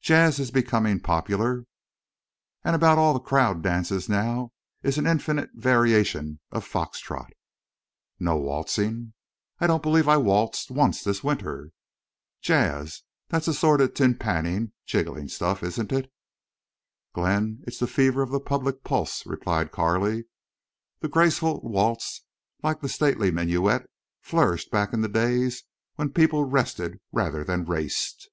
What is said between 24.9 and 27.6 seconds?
in the days when people rested rather